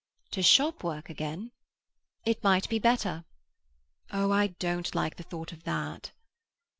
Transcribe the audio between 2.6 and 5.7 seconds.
be better." "Oh, I don't like the thought of